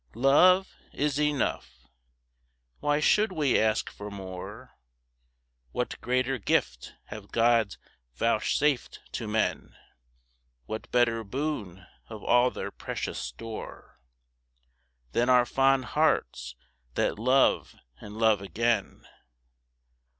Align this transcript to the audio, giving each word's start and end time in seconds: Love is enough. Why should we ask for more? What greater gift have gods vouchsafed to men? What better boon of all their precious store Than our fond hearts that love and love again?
Love 0.15 0.73
is 0.93 1.19
enough. 1.21 1.87
Why 2.79 2.99
should 2.99 3.31
we 3.31 3.59
ask 3.59 3.87
for 3.91 4.09
more? 4.09 4.71
What 5.73 6.01
greater 6.01 6.39
gift 6.39 6.95
have 7.13 7.31
gods 7.31 7.77
vouchsafed 8.15 8.99
to 9.11 9.27
men? 9.27 9.75
What 10.65 10.89
better 10.89 11.23
boon 11.23 11.85
of 12.09 12.23
all 12.23 12.49
their 12.49 12.71
precious 12.71 13.19
store 13.19 13.99
Than 15.11 15.29
our 15.29 15.45
fond 15.45 15.85
hearts 15.85 16.55
that 16.95 17.19
love 17.19 17.75
and 17.99 18.17
love 18.17 18.41
again? 18.41 19.07